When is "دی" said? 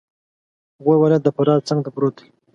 2.19-2.27